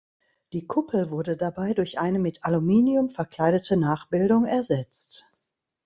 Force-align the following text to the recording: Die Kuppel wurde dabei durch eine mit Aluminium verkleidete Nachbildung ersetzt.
Die 0.53 0.65
Kuppel 0.65 1.11
wurde 1.11 1.37
dabei 1.37 1.75
durch 1.75 1.99
eine 1.99 2.17
mit 2.17 2.43
Aluminium 2.43 3.11
verkleidete 3.11 3.77
Nachbildung 3.77 4.47
ersetzt. 4.47 5.27